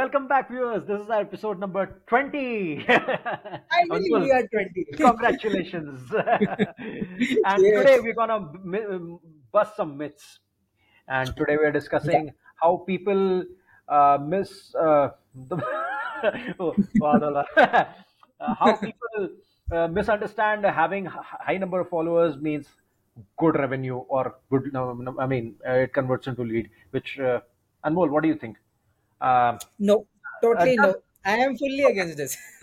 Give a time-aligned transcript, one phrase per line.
[0.00, 0.82] welcome back, viewers.
[0.86, 2.84] This is our episode number 20.
[2.86, 4.84] Finally, we are 20.
[4.96, 6.00] congratulations.
[6.18, 7.76] and Yes.
[7.78, 9.20] today we're going to
[9.52, 10.38] bust some myths.
[11.06, 12.30] And today we're discussing
[12.62, 13.44] how people
[13.88, 14.74] uh, miss.
[14.74, 15.10] Uh,
[15.50, 15.58] the
[16.58, 17.44] oh, wow, no, no.
[17.58, 19.28] Uh, how people
[19.70, 22.68] uh, misunderstand having high number of followers means
[23.36, 24.72] good revenue or good.
[24.72, 26.70] No, no, I mean, uh, it converts into lead.
[26.90, 27.40] Which uh,
[27.84, 28.56] Anmol, what do you think?
[29.20, 30.06] Um No,
[30.42, 30.94] totally Uh, no.
[31.24, 32.36] I am fully against this.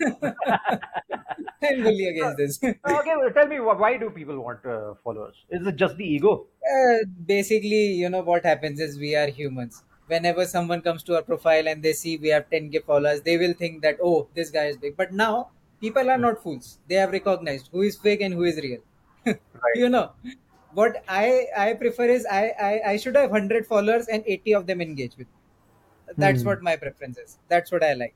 [1.62, 2.58] I'm fully against this.
[2.64, 5.36] okay, well, tell me why do people want uh, followers?
[5.50, 6.46] Is it just the ego?
[6.72, 9.82] Uh, basically, you know what happens is we are humans.
[10.06, 13.54] Whenever someone comes to our profile and they see we have 10k followers, they will
[13.54, 14.96] think that oh, this guy is big.
[14.96, 16.78] But now people are not fools.
[16.88, 18.80] They have recognized who is fake and who is real.
[19.26, 19.76] Right.
[19.82, 20.12] you know
[20.72, 24.66] what I I prefer is I I, I should have 100 followers and 80 of
[24.66, 25.26] them engage with.
[26.16, 26.46] That's Hmm.
[26.46, 27.38] what my preference is.
[27.48, 28.14] That's what I like.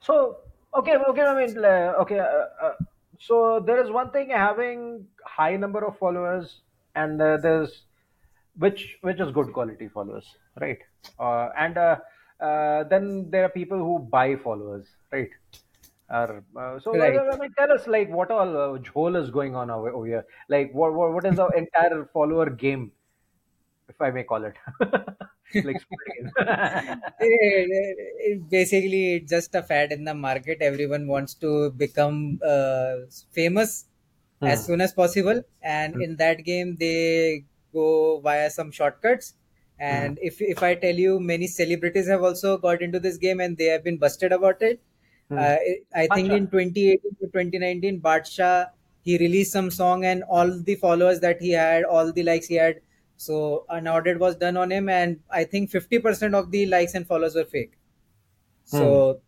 [0.00, 0.38] So
[0.74, 1.22] okay, okay.
[1.22, 2.18] I mean, okay.
[2.20, 2.74] Uh, uh,
[3.18, 6.62] so there is one thing having high number of followers,
[6.94, 7.84] and uh, there's
[8.56, 10.78] which which is good quality followers, right?
[11.18, 11.96] Uh, and uh,
[12.40, 15.30] uh, then there are people who buy followers, right?
[16.10, 17.16] Or, uh, so Right.
[17.18, 20.24] I mean, tell us like what all uh, jhol is going on over, over here.
[20.48, 22.92] Like what, what what is the entire follower game,
[23.88, 24.54] if I may call it,
[25.62, 25.78] like
[26.14, 26.32] it,
[27.18, 30.58] it- basically it's just a fad in the market.
[30.60, 32.96] Everyone wants to become uh,
[33.32, 33.86] famous
[34.44, 34.66] as Hmm.
[34.66, 35.42] soon as possible.
[35.62, 39.34] And in that game they go via some shortcuts.
[39.78, 43.58] And if if i tell you many celebrities have also got into this game and
[43.58, 44.80] they have been busted about it.
[45.28, 45.44] Hmm.
[45.44, 45.56] uh,
[46.02, 48.70] i think in 2018 to 2019 Badshah
[49.02, 52.54] he released some song and all the followers that he had all the likes he
[52.54, 52.80] had
[53.16, 57.06] so an audit was done on him and i think 50% of the likes and
[57.06, 57.74] followers were fake.
[58.64, 59.20] So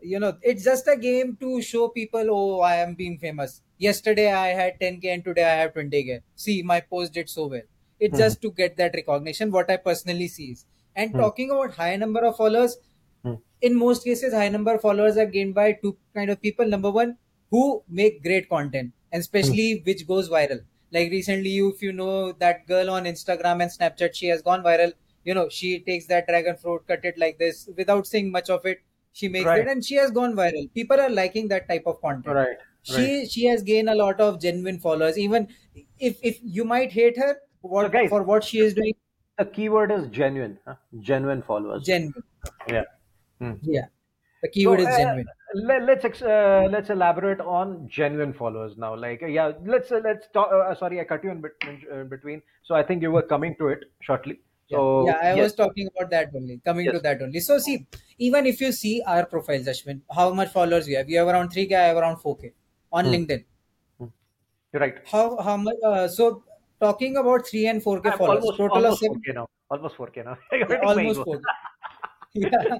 [0.00, 3.62] you know it's just a game to show people oh i am being famous.
[3.78, 7.62] Yesterday i had 10k and today i have 20k see my post did so well.
[8.00, 8.18] It's Hmm.
[8.18, 10.66] just to get that recognition what i personally see is.
[10.96, 11.18] And Hmm.
[11.18, 12.78] talking about high number of followers
[13.22, 13.34] Hmm.
[13.60, 16.66] in most cases high number of followers are gained by two kind of people.
[16.66, 17.18] Number one
[17.50, 22.32] who make great content and especially which goes viral like recently you if you know
[22.44, 24.92] that girl on instagram and snapchat she has gone viral
[25.24, 28.66] you know she takes that dragon fruit cut it like this without saying much of
[28.66, 28.80] it
[29.12, 29.60] she makes Right.
[29.66, 32.58] it and she has gone viral people are liking that type of content Right.
[32.82, 35.48] she she has gained a lot of genuine followers even
[36.10, 37.30] if if you might hate her
[37.60, 38.94] what So guys- for what she is doing
[39.40, 40.52] The keyword is genuine.
[40.66, 40.74] Huh?
[41.10, 41.84] Genuine followers.
[41.84, 42.24] genuine
[42.74, 42.84] yeah.
[43.40, 43.52] Hmm.
[43.76, 43.86] yeah
[44.42, 48.76] the keyword So, is uh, genuine Let, let's ex- uh, let's elaborate on genuine followers
[48.78, 48.94] now.
[48.96, 50.50] Like, uh, yeah, let's uh, let's talk.
[50.50, 52.42] Uh, sorry, I cut you in, bet- in uh, between.
[52.62, 54.40] So I think you were coming to it shortly.
[54.68, 55.42] Yeah, So yeah, I yes.
[55.42, 57.40] was talking about that only, coming to that only.
[57.40, 57.86] So, see,
[58.18, 61.06] even if you see our profiles, Ashwin, how much followers we have?
[61.06, 62.52] We have around 3K, I have around 4K
[62.90, 63.12] on Hmm.
[63.12, 63.44] LinkedIn.
[64.72, 64.98] You're right.
[65.10, 65.76] How how much?
[65.84, 66.44] Uh, so,
[66.80, 69.48] talking about 3 and 4K I'm followers, almost total of almost 7, 4K now.
[69.70, 70.38] Almost 4K now.
[70.52, 71.44] yeah, almost 4K.
[72.34, 72.78] Yeah.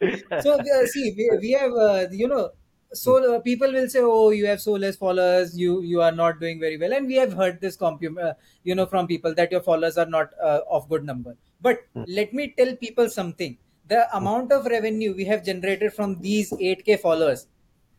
[0.36, 2.50] So, uh, see, we, we have, uh, you know,
[2.92, 6.40] so uh, people will say, oh, you have so less followers, you you are not
[6.40, 6.92] doing very well.
[6.92, 10.06] And we have heard this, compu- uh, you know, from people that your followers are
[10.06, 11.36] not uh, of good number.
[11.60, 12.04] But Hmm.
[12.06, 13.58] let me tell people something.
[13.86, 17.46] The amount of revenue we have generated from these 8K followers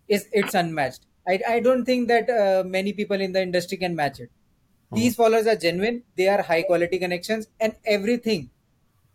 [0.07, 1.05] is it's unmatched.
[1.27, 4.31] I, I don't think that uh, many people in the industry can match it.
[4.91, 8.49] These followers are genuine, they are high quality connections, and everything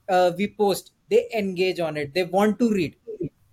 [0.09, 2.15] uh, we post, they engage on it.
[2.15, 2.97] They want to read.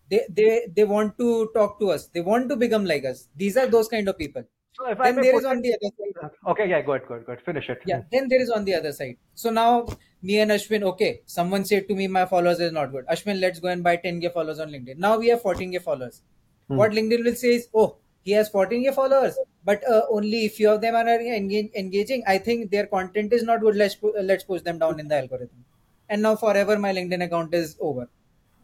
[0.09, 2.07] They, they they want to talk to us.
[2.07, 3.27] They want to become like us.
[3.35, 4.43] These are those kind of people.
[4.73, 6.31] So if Then may there put is on the other side.
[6.47, 7.45] Okay, yeah, go ahead, go ahead, go ahead.
[7.45, 7.81] Finish it.
[7.85, 9.17] Yeah, then there is on the other side.
[9.35, 9.87] So now
[10.21, 13.05] me and Ashwin, okay, someone said to me my followers is not good.
[13.07, 14.97] Ashwin, let's go and buy 10k followers on LinkedIn.
[14.97, 16.21] Now we have 14k followers.
[16.67, 16.77] Hmm.
[16.77, 20.71] What LinkedIn will say is, oh, he has 14k followers, but uh, only a few
[20.71, 22.23] of them are engage- engaging.
[22.27, 23.75] I think their content is not good.
[23.75, 25.65] Let's pu- let's push them down in the algorithm.
[26.11, 28.09] And now forever my LinkedIn account is over.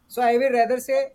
[0.08, 1.12] So I will rather say,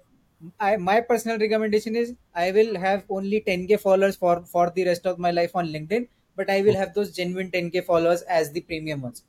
[0.59, 5.05] I my personal recommendation is I will have only 10k followers for for the rest
[5.13, 8.61] of my life on LinkedIn, but I will have those genuine 10k followers as the
[8.61, 9.23] premium ones,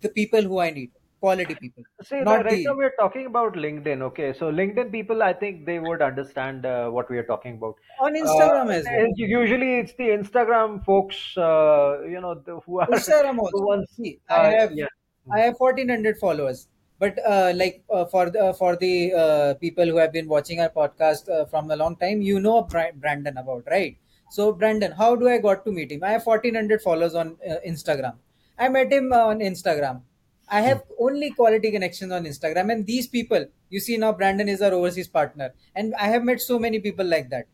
[0.00, 3.54] the people who I need, quality people, See, not right, the now we're talking about
[3.54, 4.02] LinkedIn.
[4.02, 7.76] Okay, so LinkedIn people, I think they would understand uh, what we are talking about.
[7.98, 9.08] on Instagram Uh, as well.
[9.16, 13.64] Usually, it's the Instagram folks, uh, you know, the, who are Instagram the also.
[13.64, 13.88] ones.
[13.96, 14.86] See, uh, I have yeah.
[15.30, 16.68] I have 1400 followers.
[16.98, 20.68] But uh, like uh, for the for the uh, people who have been watching our
[20.70, 23.96] podcast uh, from a long time, you know Bra- Brandon about right.
[24.30, 26.04] So Brandon, how do I got to meet him?
[26.04, 28.14] I have 1400 followers on uh, Instagram.
[28.58, 30.02] I met him on Instagram.
[30.48, 34.60] I have only quality connections on Instagram, and these people, you see now, Brandon is
[34.62, 37.46] our overseas partner, and I have met so many people like that,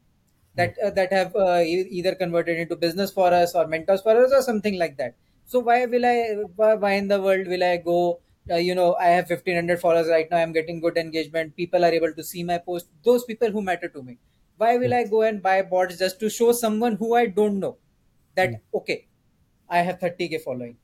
[0.56, 4.16] that uh, that have uh, e- either converted into business for us or mentors for
[4.24, 5.14] us or something like that.
[5.48, 6.16] So why will I?
[6.56, 8.20] Why, why in the world will I go?
[8.50, 10.38] Uh, you know, I have fifteen hundred followers right now.
[10.38, 11.56] I'm getting good engagement.
[11.56, 12.88] People are able to see my post.
[13.10, 14.18] Those people who matter to me.
[14.56, 17.76] Why will I go and buy bots just to show someone who I don't know
[18.36, 18.98] that okay,
[19.68, 20.76] I have 30k following.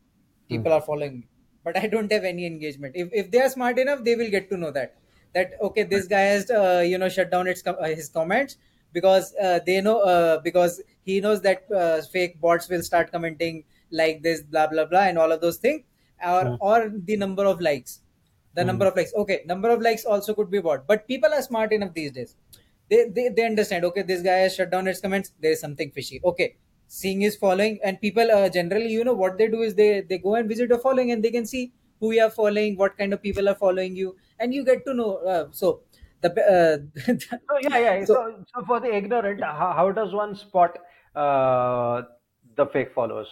[0.49, 1.28] People are following me,
[1.64, 2.94] but I don't have any engagement.
[2.96, 4.96] If, if they are smart enough, they will get to know that
[5.34, 8.56] that okay, this guy has uh, you know shut down its com- uh, his comments
[8.93, 13.64] because uh, they know uh, because he knows that uh, fake bots will start commenting
[13.90, 15.84] like this blah blah blah and all of those things
[16.25, 18.00] or or the number of likes.
[18.54, 19.12] The number of likes.
[19.14, 22.36] Okay number of likes also could be bought but people are smart enough these days.
[22.90, 25.90] They, they they understand okay this guy has shut down his comments there is something
[25.90, 26.20] fishy.
[26.25, 30.02] Okay seeing his following and people uh, generally you know what they do is they
[30.02, 32.96] they go and visit your following and they can see who you are following what
[32.98, 35.82] kind of people are following you and you get to know uh, so
[36.20, 37.12] the uh,
[37.50, 38.04] So yeah, yeah.
[38.04, 40.78] so So, so for the ignorant, how, how does one spot
[41.14, 42.02] uh,
[42.56, 43.28] the fake followers?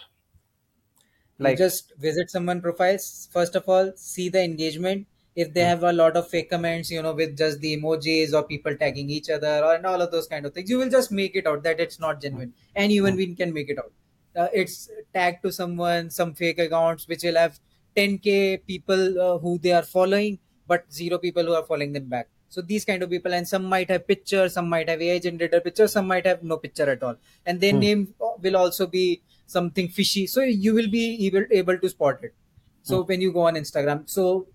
[1.43, 5.06] You Like, just visit someone profiles first of all see the engagement.
[5.35, 5.69] If they hmm.
[5.69, 9.11] have a lot of fake comments you know with just the emojis or people tagging
[9.11, 11.47] each other or and all of those kind of things you will just make it
[11.47, 12.23] out that it's not hmm.
[12.23, 12.53] genuine.
[12.75, 13.19] And even hmm.
[13.19, 13.93] we can make it out.
[14.35, 17.59] Uh, it's tagged to someone some fake accounts which will have
[17.97, 22.29] 10k people uh, who they are following but zero people who are following them back.
[22.49, 25.65] So these kind of people and some might have pictures some might have ai generated
[25.65, 27.17] pictures some might have no picture at all.
[27.47, 31.78] And their name uh, will also be something fishy so you will be able, able
[31.78, 32.34] to spot it.
[32.82, 34.46] So when you go on instagram so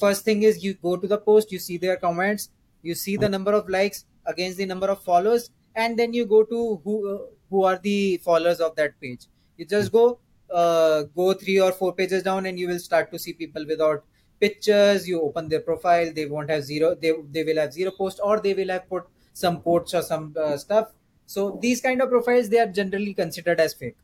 [0.00, 2.50] first thing is you go to the post you see their comments
[2.82, 6.42] you see the number of likes against the number of followers and then you go
[6.44, 7.18] to who uh,
[7.50, 9.26] who are the followers of that page.
[9.56, 10.18] You just go
[10.50, 14.04] uh, go three or four pages down and you will start to see people without
[14.40, 15.08] pictures.
[15.08, 18.40] You open their profile they won't have zero they, they will have zero post or
[18.40, 20.92] they will have put some quotes or some uh, stuff.
[21.26, 23.96] So these kind of profiles they are generally considered as fake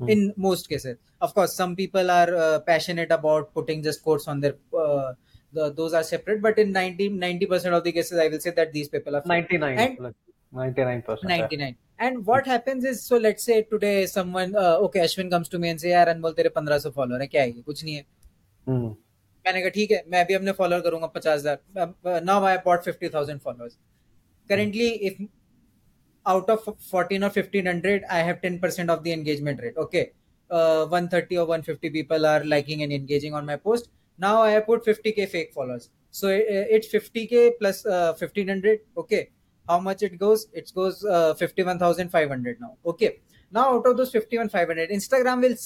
[0.00, 4.40] in most cases of course some people are uh, passionate about putting just quotes on
[4.40, 5.12] their uh,
[5.52, 8.72] the, those are separate but in 90 percent of the cases i will say that
[8.72, 10.14] these people are 99, and
[10.54, 11.18] 99%.
[11.22, 11.38] yeah.
[11.38, 15.58] 99 and what happens is so let's say today someone uh, okay ashwin comes to
[15.58, 18.04] me and say यार अनमोल तेरे 1500 follower है क्या है कुछ नहीं है
[18.66, 18.90] Hmm.
[19.46, 23.08] मैंने कहा ठीक है मैं भी अपने फॉलोअर करूँगा पचास हज़ार now I bought fifty
[23.14, 23.76] thousand followers
[24.50, 25.18] currently if
[26.26, 29.74] out of 14 or 1500 i have 10% of the engagement rate.
[29.76, 30.12] Okay.
[30.50, 33.88] Uh, 130 or 150 people are liking and engaging on my post.
[34.18, 35.90] Now i have put 50k fake followers.
[36.10, 39.30] So it's 50k plus uh, 1500 okay.
[39.68, 40.48] How much it goes?
[40.52, 42.76] It goes uh, 51500 now.
[42.84, 43.20] Okay.
[43.50, 45.56] Now out of those 51500 instagram will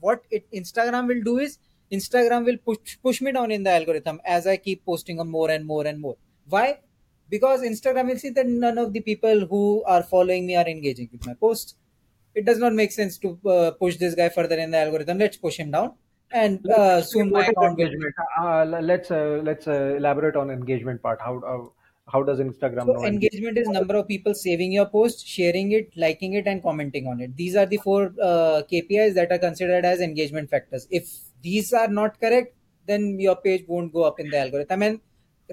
[0.00, 1.58] what it instagram will do is
[1.92, 5.50] instagram will push push me down in the algorithm as i keep posting on more
[5.50, 6.16] and more and more.
[6.48, 6.78] Why
[7.32, 11.08] because Instagram will see that none of the people who are following me are engaging
[11.12, 11.76] with my post
[12.40, 15.18] It does not make sense to uh, push this guy further in the algorithm.
[15.22, 15.88] Let's push him down,
[16.42, 17.86] and uh, soon my What is account will.
[17.86, 18.14] engagement?
[18.42, 21.20] Uh, let's uh, let's uh, elaborate on engagement part.
[21.26, 21.68] How uh,
[22.14, 23.24] how does Instagram So know engagement?
[23.24, 27.20] engagement is number of people saving your post, sharing it, liking it, and commenting on
[27.20, 27.36] it.
[27.36, 30.86] These are the four uh, KPIs that are considered as engagement factors.
[30.90, 31.08] If
[31.42, 32.54] these are not correct,
[32.86, 34.82] then your page won't go up in the algorithm.
[34.82, 35.00] And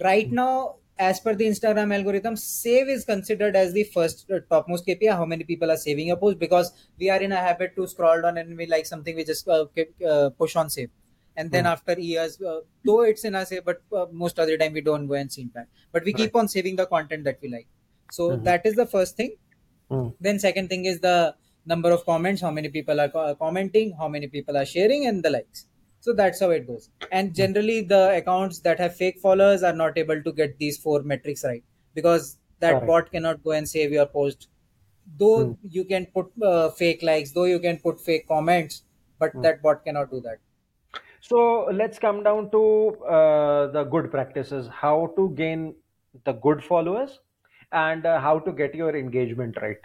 [0.02, 4.86] right now, as per the Instagram algorithm, save is considered as the first uh, topmost
[4.86, 5.16] KPI.
[5.16, 6.38] How many people are saving your post?
[6.38, 9.48] Because we are in a habit to scroll down and we like something, we just
[9.48, 9.66] uh,
[10.06, 10.90] uh, push on save.
[11.38, 14.58] And then after years, uh, though it's in a save, but uh, most of the
[14.58, 15.68] time we don't go and see that.
[15.94, 17.68] But we keep on saving the content that we like.
[18.12, 19.38] So that is the first thing.
[19.90, 20.10] Hmm.
[20.20, 21.34] Then second thing is the
[21.66, 25.24] number of comments, how many people are co- commenting, how many people are sharing, and
[25.24, 25.66] the likes.
[26.02, 26.90] So that's how it goes.
[27.12, 31.02] And generally, the accounts that have fake followers are not able to get these four
[31.04, 31.64] metrics right
[31.94, 32.88] because that Correct.
[32.88, 34.48] bot cannot go and save your post.
[35.18, 38.84] Though you can put uh, fake likes, though you can put fake comments,
[39.18, 40.38] but that bot cannot do that.
[41.22, 44.68] So let's come down to uh, the good practices.
[44.72, 45.76] How to gain
[46.24, 47.20] the good followers,
[47.72, 49.78] and uh, how to get your engagement right.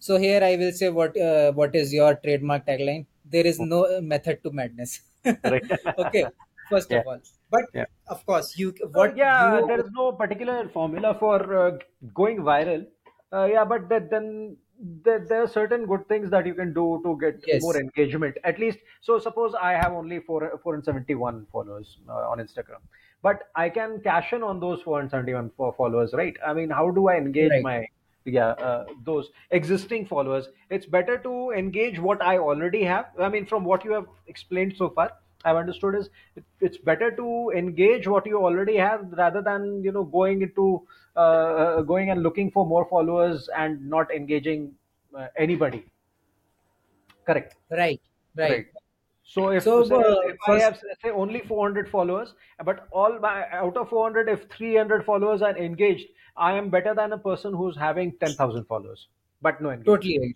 [0.00, 3.06] So here I will say what uh, what is your trademark tagline?
[3.30, 5.02] There is no uh, method to madness.
[5.98, 6.32] Okay,
[6.68, 7.02] first Yeah.
[7.02, 7.20] of all,
[7.50, 7.86] but Yeah.
[8.06, 11.78] of course you So, what yeah, you there is no particular formula for uh,
[12.14, 12.86] going viral.
[13.32, 17.00] Uh, yeah, but that, then there, there are certain good things that you can do
[17.04, 17.60] to get Yes.
[17.60, 18.38] more engagement.
[18.44, 22.80] At least, so suppose I have only four, 471 followers uh, on Instagram,
[23.22, 26.36] but I can cash in on those 471 followers, right?
[26.46, 27.68] I mean, how do I engage Right.
[27.68, 27.86] my
[28.28, 30.48] yeah uh, those existing followers?
[30.70, 33.06] It's better to engage what I already have.
[33.18, 35.12] I mean, from what you have explained so far,
[35.44, 39.92] I've understood is it, it's better to engage what you already have rather than you
[39.92, 40.82] know going into
[41.16, 44.74] uh, uh, going and looking for more followers and not engaging
[45.16, 45.84] uh, anybody.
[47.26, 47.54] Correct.
[47.70, 48.00] right
[48.36, 48.66] right Right.
[49.28, 53.48] So if so say, uh, if I have say only 400 followers, but all my
[53.50, 57.76] out of 400, if 300 followers are engaged, I am better than a person who's
[57.76, 59.08] having 10,000 followers
[59.40, 60.00] but no engagement.
[60.00, 60.34] totally agree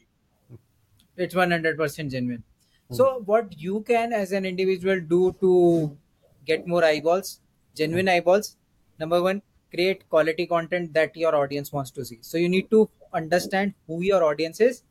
[1.17, 2.43] it's 100% genuine
[2.89, 2.99] Hmm.
[2.99, 5.97] so what you can as an individual do to
[6.45, 7.41] get more eyeballs
[7.75, 8.57] genuine eyeballs
[8.99, 9.43] number one
[9.75, 14.03] create quality content that your audience wants to see so you need to understand who
[14.03, 14.83] your audience is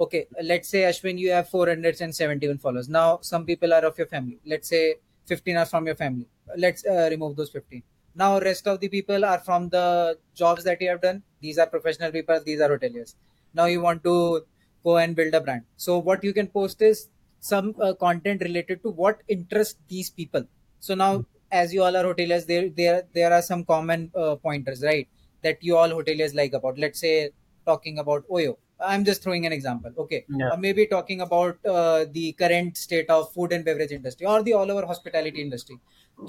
[0.00, 2.88] okay let's say ashwin you have 471 followers.
[2.88, 4.38] Now some people are of your family.
[4.46, 4.96] Let's say
[5.26, 6.26] 15 are from your family.
[6.56, 7.82] Let's uh, remove those 15
[8.14, 11.22] now rest of the people are from the jobs that you have done.
[11.40, 12.40] These are professional people.
[12.44, 13.14] These are hoteliers.
[13.54, 14.44] Now you want to
[14.84, 15.62] go and build a brand.
[15.76, 17.08] So what you can post is
[17.40, 20.44] some uh, content related to what interests these people.
[20.80, 24.82] So now as you all are hoteliers there there there are some common uh, pointers
[24.82, 25.06] right
[25.42, 26.78] that you all hoteliers like about.
[26.78, 27.30] Let's say
[27.64, 29.92] talking about oyo i'm just throwing an example.
[30.04, 30.24] Okay.
[30.28, 30.50] Yeah.
[30.52, 34.52] or maybe talking about uh, the current state of food and beverage industry or the
[34.54, 35.78] all over hospitality industry.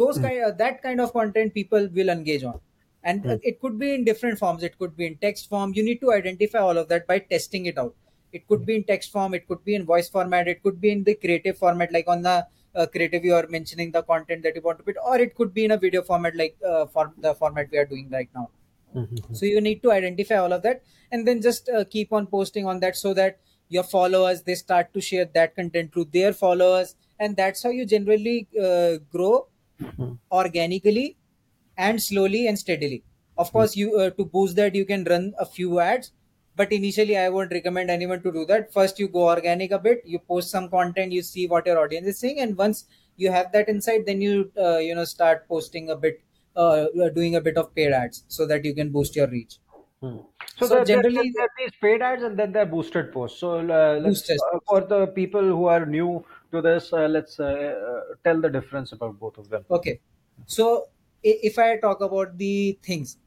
[0.04, 0.24] Those Hmm.
[0.26, 2.60] kind uh, that kind of content people will engage on.
[3.04, 3.50] And uh, Hmm.
[3.52, 4.64] it could be in different forms.
[4.64, 5.74] It could be in text form.
[5.80, 7.96] You need to identify all of that by testing it out.
[8.32, 9.34] It could be in text form.
[9.34, 10.48] It could be in voice format.
[10.48, 12.38] It could be in the creative format like on the
[12.76, 15.54] uh, creative you are mentioning the content that you want to put or it could
[15.54, 18.50] be in a video format like uh, for the format we are doing right now
[18.96, 19.36] Mhm.
[19.36, 20.82] so you need to identify all of that
[21.12, 24.94] and then just uh, keep on posting on that so that your followers they start
[24.94, 29.48] to share that content to their followers and that's how you generally uh, grow
[29.82, 30.18] Mhm.
[30.32, 31.18] organically
[31.78, 33.04] and slowly and steadily
[33.38, 36.12] of course you uh, to boost that you can run a few ads
[36.56, 40.02] but initially i won't recommend anyone to do that first you go organic a bit
[40.06, 42.86] you post some content you see what your audience is saying and once
[43.18, 46.22] you have that insight then you uh, you know start posting a bit
[46.56, 49.60] uh, doing a bit of paid ads so that you can boost your reach
[50.04, 50.18] Hmm.
[50.58, 53.40] So so there, generally there are these paid ads and then there are boosted posts.
[53.40, 54.36] So uh, let's uh,
[54.68, 58.92] for the people who are new to this, uh, let's uh, uh, tell the difference
[58.92, 59.64] about both of them.
[59.72, 60.02] Okay.
[60.46, 60.90] So
[61.24, 63.18] if I talk about the things,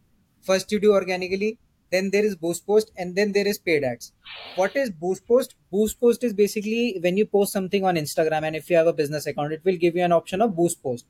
[0.43, 1.59] first you do organically,
[1.91, 4.13] then there is boost post, and then there is paid ads.
[4.57, 5.55] What is boost post?
[5.73, 8.93] Boost post is basically when you post something on Instagram, and if you have a
[8.93, 11.07] business account, it will give you an option of boost post.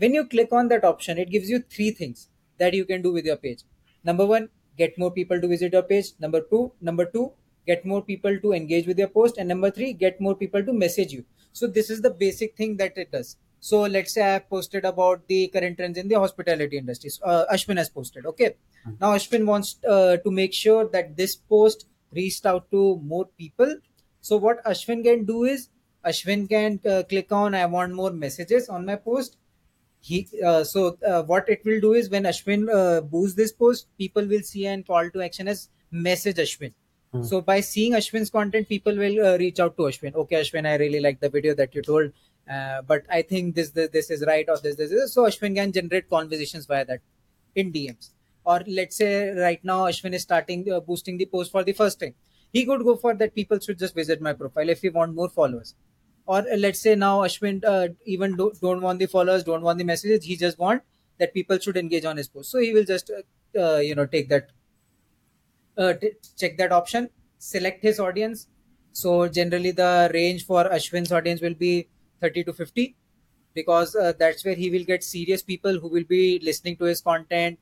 [0.00, 3.12] When you click on that option, it gives you three things that you can do
[3.12, 3.64] with your page.
[4.02, 6.06] Number one, get more people to visit your page.
[6.18, 7.32] Number two, number two,
[7.66, 10.72] get more people to engage with your post, and number three, get more people to
[10.72, 11.24] message you.
[11.52, 13.36] So this is the basic thing that it does.
[13.60, 17.10] So let's say I have posted about the current trends in the hospitality industry.
[17.10, 18.24] So, Uh, Ashwin has posted.
[18.24, 18.54] Okay.
[19.00, 21.84] Now Ashwin wants uh, to make sure that this post
[22.20, 23.76] reached out to more people.
[24.22, 25.68] So what Ashwin can do is
[26.06, 29.36] Ashwin can uh, click on I want more messages on my post.
[30.00, 33.86] He uh, so uh, what it will do is when Ashwin uh, boosts this post,
[33.98, 36.72] people will see and call to action as message Ashwin.
[37.12, 37.22] Hmm.
[37.22, 40.14] So by seeing Ashwin's content, people will uh, reach out to Ashwin.
[40.14, 42.12] Okay, Ashwin, I really like the video that you told,
[42.50, 45.12] uh, but I think this, this this is right or this this is.
[45.12, 47.00] So Ashwin can generate conversations via that
[47.54, 48.10] in DMs.
[48.44, 52.00] Or let's say right now Ashwin is starting uh, boosting the post for the first
[52.00, 52.14] time.
[52.52, 53.34] He could go for that.
[53.34, 55.74] People should just visit my profile if you want more followers.
[56.30, 59.78] Or uh, let's say now Ashwin uh, even do, don't want the followers, don't want
[59.78, 60.24] the messages.
[60.24, 60.82] He just want
[61.18, 62.50] that people should engage on his post.
[62.52, 64.50] So he will just uh, uh, you know take that
[65.76, 67.08] uh, t- check that option
[67.38, 68.46] select his audience
[68.92, 71.88] so generally the range for ashwin's audience will be
[72.20, 72.96] 30 to 50
[73.54, 77.00] because uh, that's where he will get serious people who will be listening to his
[77.00, 77.58] content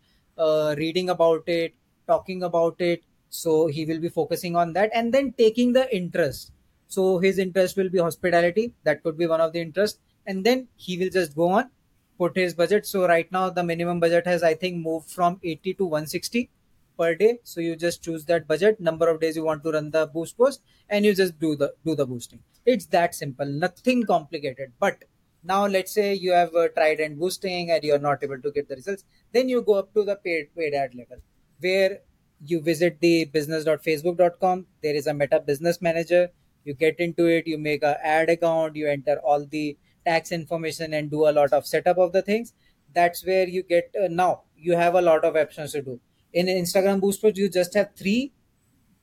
[0.82, 1.74] reading about it
[2.06, 6.52] talking about it so he will be focusing on that and then taking the interest
[6.88, 8.74] so his interest will be hospitality.
[8.84, 11.70] That could be one of the interests and then he will just go on
[12.18, 12.86] put his budget.
[12.86, 16.50] So right now the minimum budget has i think moved from 80 to 160
[16.98, 17.38] per day.
[17.44, 20.36] So you just choose that budget number of days you want to run the boost
[20.36, 22.40] post and you just do the do the boosting.
[22.66, 23.46] It's that simple.
[23.46, 24.72] Nothing complicated.
[24.80, 25.04] But
[25.44, 28.68] now let's say you have uh, tried and boosting and you're not able to get
[28.68, 31.18] the results then you go up to the paid paid ad level
[31.60, 32.00] where
[32.44, 36.30] you visit the business.facebook.com there is a meta business manager
[36.68, 39.66] you get into it you make a ad account you enter all the
[40.08, 42.52] tax information and do a lot of setup of the things.
[42.94, 46.00] That's where you get uh, now you have a lot of options to do.
[46.32, 48.32] In instagram boost you just have three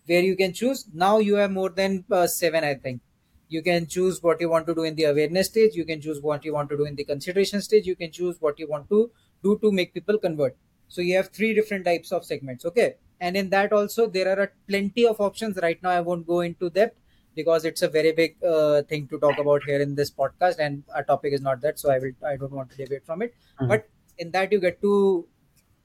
[0.06, 0.86] where you can choose.
[0.94, 3.02] Now you have more than uh, seven i think.
[3.48, 5.76] You can choose what you want to do in the awareness stage.
[5.76, 7.86] You can choose what you want to do in the consideration stage.
[7.86, 9.12] You can choose what you want to
[9.44, 10.58] do to make people convert.
[10.88, 12.96] So you have three different types of segments okay?
[13.20, 15.60] And in that also there are plenty of options.
[15.62, 17.05] Right now i won't go into depth
[17.36, 20.84] because it's a very big uh, thing to talk about here in this podcast, and
[20.96, 23.34] our topic is not that, so I will I don't want to deviate from it.
[23.62, 23.70] Mhm.
[23.70, 25.28] But in that you get to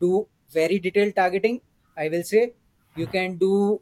[0.01, 1.61] do very detailed targeting.
[1.97, 2.55] I will say
[2.97, 3.81] you can do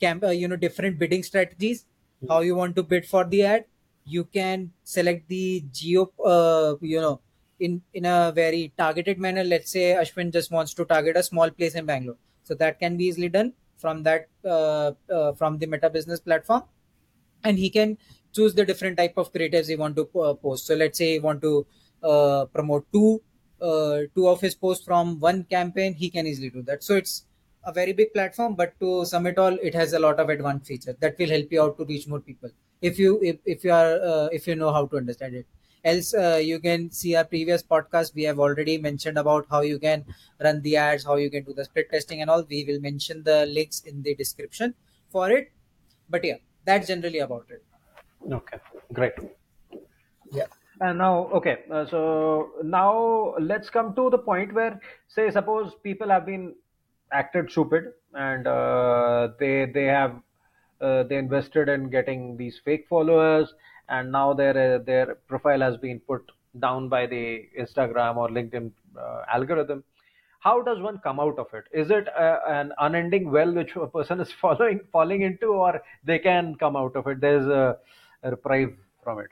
[0.00, 1.86] camp, uh, you know, different bidding strategies.
[2.28, 3.64] How you want to bid for the ad.
[4.04, 7.20] You can select the geo, uh, you know,
[7.60, 9.44] in in a very targeted manner.
[9.44, 12.96] Let's say Ashwin just wants to target a small place in Bangalore, so that can
[12.96, 13.52] be easily done
[13.84, 16.62] from that uh, uh, from the Meta Business platform,
[17.42, 17.98] and he can
[18.38, 20.66] choose the different type of creatives he want to uh, post.
[20.66, 21.66] So let's say he want to
[22.58, 23.20] promote two
[24.14, 26.82] two of his posts from one campaign, he can easily do that.
[26.88, 27.14] So it's
[27.66, 30.66] a very big platform, but to sum it all, it has a lot of advanced
[30.66, 32.50] features that will help you out to reach more people
[32.80, 35.46] if you if, if you are uh, if you know how to understand it.
[35.84, 38.14] Else, uh, you can see our previous podcast.
[38.14, 40.04] We have already mentioned about how you can
[40.42, 42.44] run the ads, how you can do the split testing, and all.
[42.48, 44.74] We will mention the links in the description
[45.10, 45.52] for it.
[46.08, 47.62] But yeah, that's generally about it.
[48.32, 48.58] Okay,
[48.92, 49.12] great.
[50.32, 50.46] Yeah.
[50.80, 56.08] And now, okay, uh, so now let's come to the point where, say, suppose people
[56.08, 56.54] have been
[57.12, 60.20] acted stupid and uh, they they have
[60.80, 63.54] uh, they invested in getting these fake followers,
[63.88, 68.70] and now their uh, their profile has been put down by the Instagram or LinkedIn
[68.98, 69.84] uh, algorithm.
[70.40, 71.64] How does one come out of it?
[71.72, 76.18] Is it uh, an unending well which a person is following falling into, or they
[76.18, 77.20] can come out of it?
[77.20, 77.78] There's a,
[78.22, 79.30] a reprieve from it.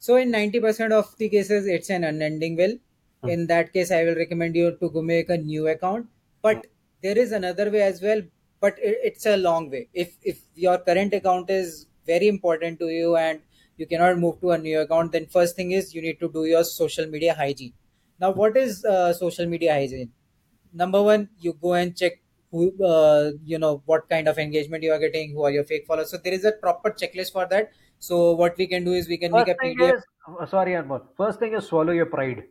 [0.00, 2.76] So in 90% of the cases, it's an unending well.
[3.22, 3.28] Hmm.
[3.28, 6.06] In that case, I will recommend you to go make a new account.
[6.40, 6.66] But
[7.02, 8.22] there is another way as well,
[8.60, 9.88] but it, it's a long way.
[9.92, 13.40] If if your current account is very important to you and
[13.78, 16.44] you cannot move to a new account, then first thing is you need to do
[16.44, 17.72] your social media hygiene.
[18.20, 20.12] Now, what is uh, social media hygiene?
[20.72, 22.20] Number one, you go and check
[22.50, 25.86] who uh, you know what kind of engagement you are getting, who are your fake
[25.86, 26.10] followers.
[26.10, 27.72] So there is a proper checklist for that.
[27.98, 29.94] So what we can do is we can make a PDF.
[29.94, 30.04] is,
[30.40, 31.02] uh, sorry, Anmol.
[31.16, 32.44] First thing is swallow your pride.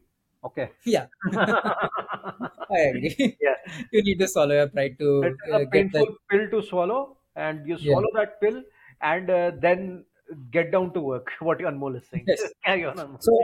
[0.44, 0.70] Okay.
[0.86, 3.38] Yeah, I agree.
[3.42, 3.56] yeah,
[3.92, 6.62] you need to swallow your pride to it is uh, a the painful pill to
[6.62, 7.92] swallow, and you yeah.
[7.92, 8.62] swallow that pill,
[9.02, 10.06] and uh, then
[10.52, 11.32] get down to work.
[11.40, 12.26] What Anmol is saying.
[12.28, 12.44] Yes.
[12.66, 13.24] Carry on, Anmol.
[13.24, 13.40] So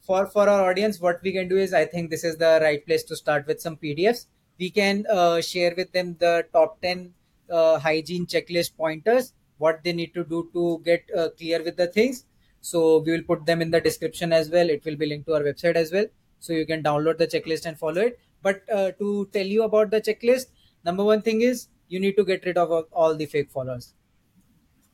[0.00, 2.84] for for our audience, what we can do is I think this is the right
[2.86, 4.26] place to start with some PDFs.
[4.58, 7.14] We can uh, share with them the top ten
[7.50, 11.86] uh, hygiene checklist pointers, what they need to do to get uh, clear with the
[11.86, 12.24] things.
[12.60, 14.68] So we will put them in the description as well.
[14.68, 16.06] It will be linked to our website as well,
[16.40, 18.18] so you can download the checklist and follow it.
[18.42, 20.46] But uh, to tell you about the checklist,
[20.84, 23.94] number one thing is you need to get rid of all the fake followers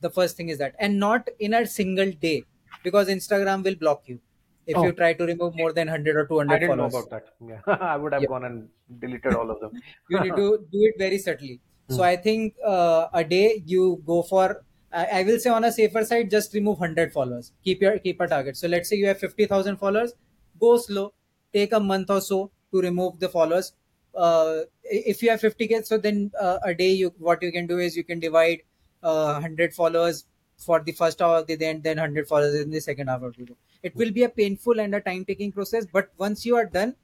[0.05, 0.75] the first thing is that.
[0.79, 2.37] And not in a single day
[2.83, 4.19] because instagram will block you.
[4.65, 6.85] If you Oh, try to remove more than 100 or 200 I 200 didn't know
[6.85, 6.85] followers.
[6.85, 7.35] about that.
[7.41, 8.27] Yeah, I would have yeah.
[8.27, 9.73] gone and deleted all of them.
[10.07, 11.59] you need to do it very subtly.
[11.87, 12.03] So Hmm.
[12.03, 16.03] i think uh, a day you go for I, I will say on a safer
[16.05, 17.51] side just remove 100 followers.
[17.63, 18.57] Keep your keep a target.
[18.57, 20.13] So let's say you have 50000 followers
[20.59, 21.13] go slow.
[21.53, 23.73] Take a month or so to remove the followers.
[24.15, 27.77] Uh, if you have 50k so then uh, a day you what you can do
[27.79, 28.63] is you can divide
[29.05, 30.25] uh, 100 followers
[30.57, 33.27] for the first hour of the day and then 100 followers in the second hour
[33.27, 33.55] of the day.
[33.83, 36.95] It will be a painful and a time taking process but once you are done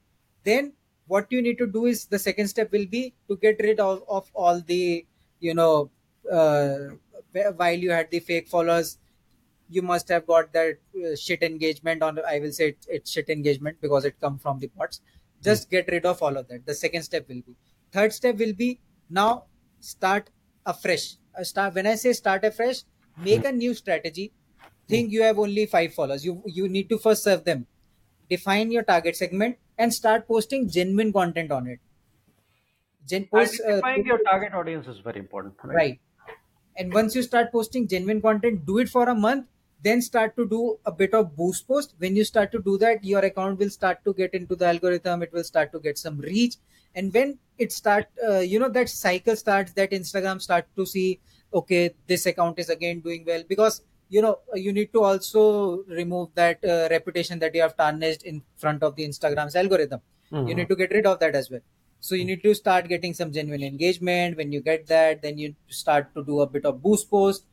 [0.44, 0.74] then
[1.08, 4.04] what you need to do is the second step will be to get rid of,
[4.10, 5.06] of all the
[5.40, 5.92] you know
[6.32, 6.78] uh,
[7.56, 8.98] while you had the fake followers
[9.70, 13.30] you must have got that uh, shit engagement on i will say it, it's shit
[13.30, 15.02] engagement because it come from the bots
[15.42, 16.66] just get rid of all of that.
[16.66, 17.56] The second step will be.
[17.92, 19.46] Third step will be now
[19.80, 20.30] start
[20.66, 22.84] afresh uh, start when i say start afresh
[23.18, 24.32] make a new strategy.
[24.88, 26.26] Think you have only five followers.
[26.26, 27.68] You you need to first serve them.
[28.30, 31.80] Define your target segment and start posting genuine content on it.
[33.08, 35.76] Gen post uh, your target audience is very important, right?
[35.76, 36.00] right.
[36.78, 39.48] And once you start posting genuine content do it for a month
[39.84, 41.94] then start to do a bit of boost post.
[41.98, 45.24] When you start to do that your account will start to get into the algorithm.
[45.24, 46.56] It will start to get some reach.
[46.96, 51.20] And when it start uh, you know that cycle starts that instagram start to see
[51.54, 53.44] okay this account is again doing well.
[53.48, 58.24] Because you know you need to also remove that uh, reputation that you have tarnished
[58.24, 60.02] in front of the instagram's algorithm.
[60.32, 60.56] You Mhm.
[60.58, 61.62] need to get rid of that as well.
[62.00, 64.36] So you need to start getting some genuine engagement.
[64.38, 67.46] When you get that then you start to do a bit of boost post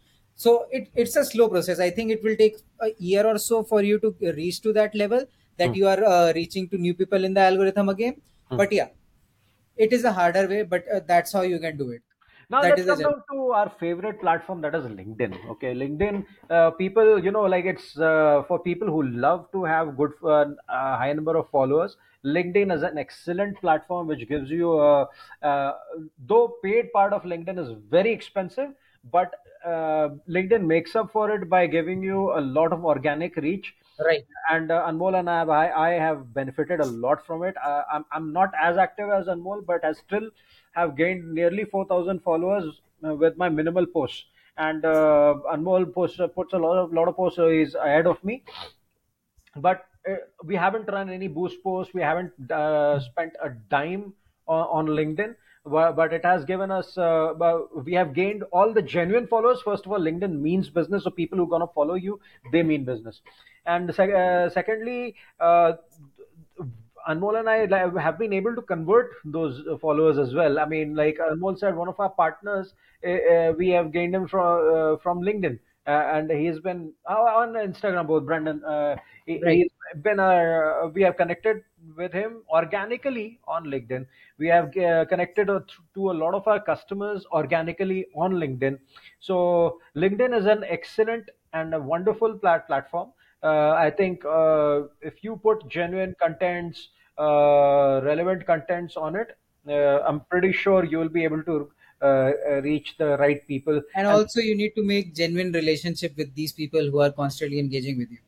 [0.45, 3.63] so it, it's a slow process i think it will take a year or so
[3.73, 5.25] for you to reach to that level
[5.59, 5.79] that Hmm.
[5.81, 8.17] you are uh, reaching to new people in the algorithm again
[8.51, 8.63] Hmm.
[8.63, 8.91] but yeah
[9.77, 12.03] it is a harder way but uh, that's how you can do it
[12.51, 15.51] Now that let's come down to our favorite platform that is LinkedIn.
[15.51, 16.27] Okay, LinkedIn.
[16.49, 20.47] Uh, people, you know, like it's uh, for people who love to have good, uh,
[20.69, 21.97] high number of followers.
[22.25, 25.07] LinkedIn is an excellent platform which gives you, uh,
[25.43, 25.73] uh,
[26.19, 29.35] though paid part of LinkedIn is very expensive, but
[29.65, 34.25] uh, LinkedIn makes up for it by giving you a lot of organic reach Right.
[34.51, 37.57] and uh, Anmol and I have, I, I have benefited a lot from it.
[37.65, 40.31] Uh, I'm, I'm not as active as Anmol, but I still
[40.73, 44.25] have gained nearly 4,000 followers uh, with my minimal posts.
[44.57, 48.23] And uh, Anmol posts, puts a lot of lot of posts, so he's ahead of
[48.25, 48.43] me
[49.57, 51.95] but uh, we haven't run any boost posts.
[51.95, 54.15] We haven't uh, spent a dime
[54.47, 55.35] on, on LinkedIn,
[55.69, 56.97] but, it has given us.
[56.97, 57.35] Uh,
[57.85, 59.61] we have gained all the genuine followers.
[59.65, 62.21] First of all, LinkedIn means business, so people who are gonna follow you,
[62.53, 63.21] they mean business.
[63.67, 65.73] And sec- uh, secondly, uh,
[67.09, 70.59] Anmol and I have been able to convert those followers as well.
[70.59, 72.75] I mean, like Anmol said, one of our partners,
[73.07, 77.15] uh, uh, we have gained him from uh, from LinkedIn, uh, and he's been uh,
[77.15, 78.07] on Instagram.
[78.07, 79.71] Both Brandon, uh, he, he's
[80.03, 81.63] been uh, we have connected
[81.99, 84.07] with him organically on LinkedIn.
[84.39, 88.79] We have uh, connected to a lot of our customers organically on LinkedIn.
[89.21, 93.13] So LinkedIn is an excellent and a wonderful plat- platform.
[93.43, 99.37] Uh, I think uh, if you put genuine contents, uh, relevant contents on it,
[99.69, 103.83] uh, I'm pretty sure you will be able to uh, uh, reach the right people.
[103.95, 107.59] And And also, you need to make genuine relationship with these people who are constantly
[107.59, 108.19] engaging with you.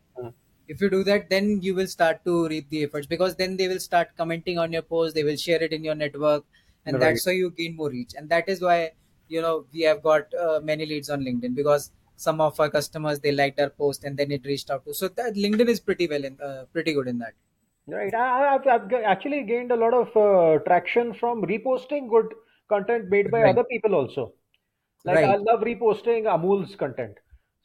[0.71, 3.67] If you do that, then you will start to reap the efforts because then they
[3.67, 5.17] will start commenting on your post.
[5.17, 6.45] They will share it in your network,
[6.87, 8.13] and right, that's how you gain more reach.
[8.17, 8.93] And that is why
[9.29, 11.91] you know we have got uh, many leads on LinkedIn because
[12.27, 14.95] some of our customers they liked our post and then it reached out to.
[14.95, 17.35] So that LinkedIn is pretty well in uh, pretty good in that.
[17.87, 18.15] right.
[18.15, 22.33] I, I've, I've actually gained a lot of uh, traction from reposting good
[22.69, 24.35] content made by Right, other people also.
[25.05, 27.17] Like I love reposting Anmol's content.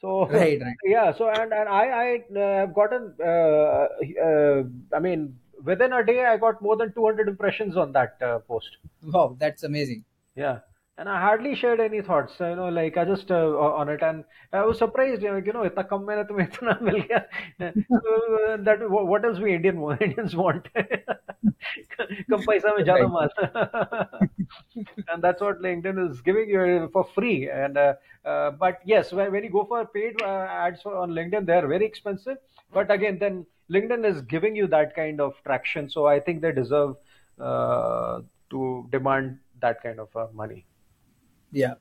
[0.02, 0.78] So right, right.
[0.84, 2.08] yeah, so and and I I
[2.40, 3.88] uh, have gotten uh,
[4.28, 8.40] uh, I mean within a day I got more than 200 impressions on that uh,
[8.40, 8.78] post.
[9.02, 10.04] Wow, that's amazing.
[10.36, 10.60] Yeah,
[10.99, 12.39] and I hardly shared any thoughts.
[12.41, 15.23] You know, like I just uh, o- on it, and I was surprised.
[15.23, 17.73] You know, you know, इतना कम में ना तुम्हें इतना मिल गया.
[18.03, 18.11] So,
[18.49, 20.69] uh, that wha- what else we Indian wa- Indians want?
[22.31, 23.29] कम पैसा में ज्यादा Right, mall.
[25.13, 27.49] and that's what LinkedIn is giving you for free.
[27.51, 31.11] And uh, uh, but yes, when, when you go for paid uh, ads for, on
[31.11, 32.39] LinkedIn, they are very expensive.
[32.73, 36.53] But again, then LinkedIn is giving you that kind of traction, so I think they
[36.53, 36.97] deserve
[37.41, 40.67] uh, to demand that kind of uh, money.
[41.56, 41.76] yeah,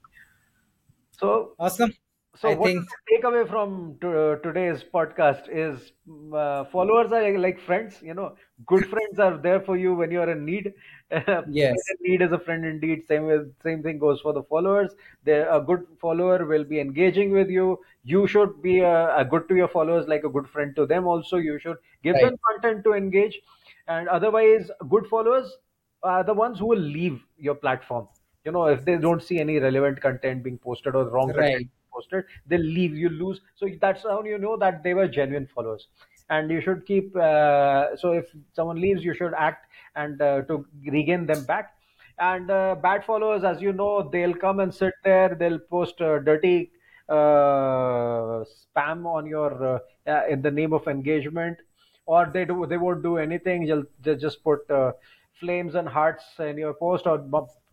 [1.11, 1.93] So, awesome.
[2.37, 5.93] so I what think takeaway from to, today's podcast is
[6.35, 8.03] uh, followers are like friends.
[8.03, 10.75] You know, good friends are there for you when you are in need.
[11.45, 13.05] yes, need is a friend indeed.
[13.07, 14.95] Same with same thing goes for the followers.
[15.23, 17.79] They a good follower will be engaging with you.
[18.03, 21.07] You should be a, a good to your followers, like a good friend to them.
[21.07, 23.41] Also, you should give right, them content to engage,
[23.89, 25.57] and otherwise, good followers
[26.03, 28.09] are the ones who will leave your platform.
[28.45, 31.69] You know, if they don't see any relevant content being posted or wrong content right.
[31.93, 32.95] posted, they'll leave.
[32.95, 33.41] You lose.
[33.57, 35.89] So that's how you know that they were genuine followers.
[36.31, 37.17] And you should keep.
[37.17, 41.75] Uh, so if someone leaves, you should act and uh, to regain them back.
[42.19, 45.35] And uh, bad followers, as you know, they'll come and sit there.
[45.35, 46.71] They'll post uh, dirty
[47.09, 49.79] uh, spam on your uh,
[50.11, 51.59] uh, in the name of engagement,
[52.07, 53.67] or they do they won't do anything.
[53.67, 54.93] They'll they just put uh,
[55.41, 57.19] flames and hearts in your post, or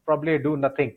[0.06, 0.96] probably do nothing.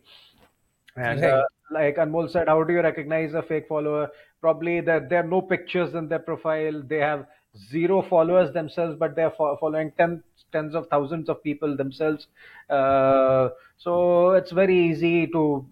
[0.97, 4.09] And uh, like Anmol said, how do you recognize a fake follower?
[4.41, 6.83] Probably that there are no pictures in their profile.
[6.87, 7.27] They have
[7.71, 12.29] zero followers themselves, but they're fo- following tens tens of thousands of people themselves.
[12.71, 15.67] Uh, so it's very easy to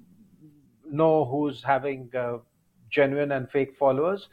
[0.91, 2.39] know who's having uh,
[2.91, 4.29] genuine and fake followers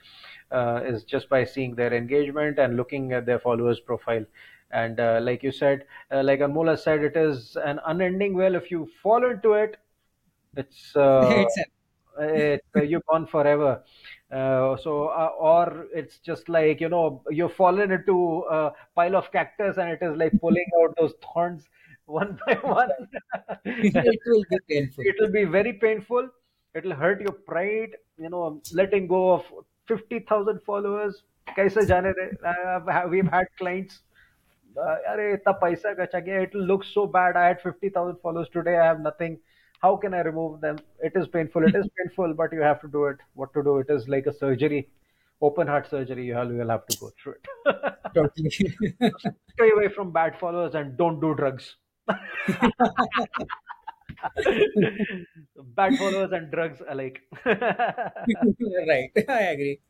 [0.52, 4.26] uh, is just by seeing their engagement and looking at their followers profile
[4.72, 8.56] and uh, like you said, uh, like Anmol said, it is an unending well.
[8.56, 9.78] If you fall into it,
[10.56, 11.60] it's, uh, it's
[12.20, 13.84] it, uh, you're gone forever.
[14.32, 19.32] Uh, so, uh, or it's just like you know, you've fallen into a pile of
[19.32, 21.66] cactus, and it is like pulling out those thorns
[22.06, 22.90] one by one.
[23.66, 25.04] it will be painful.
[25.06, 26.30] It will be very painful.
[26.76, 27.96] It will hurt your pride.
[28.18, 29.46] You know, letting go of
[29.88, 31.24] fifty thousand followers.
[31.58, 34.02] Kaise jaane we've had clients
[34.79, 38.77] अरे इतना पैसा खर्चा किया it will look so bad I had 50,000 followers today
[38.79, 39.37] I have nothing
[39.85, 42.89] how can I remove them it is painful it is painful but you have to
[42.97, 44.81] do it what to do it is like a surgery
[45.51, 47.47] open heart surgery you will you'll have to go through it
[48.15, 48.51] Totally.
[49.55, 51.77] stay away from bad followers and don't do drugs
[55.77, 59.81] bad followers and drugs alike right, I agree.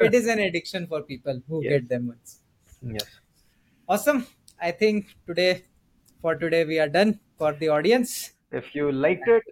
[0.00, 2.40] It is an addiction for people who yes get them once.
[2.82, 3.20] yes
[3.89, 4.25] Awesome.
[4.61, 5.65] I think today,
[6.21, 8.31] for today, we are done for the audience.
[8.51, 9.43] if you liked it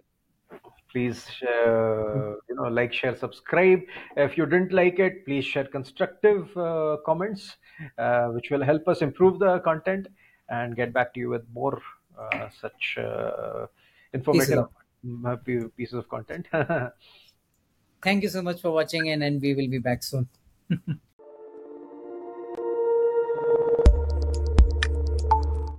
[0.92, 3.80] please uh, you know like share subscribe
[4.16, 7.56] if you didn't like it please share constructive uh, comments
[7.98, 10.08] uh, which will help us improve the content
[10.48, 11.80] and get back to you with more
[12.18, 13.66] uh, such uh,
[14.30, 14.70] Pieces informative of.
[15.04, 16.48] mm, pieces of content
[18.02, 20.28] Thank you so much for watching, and and we will be back soon.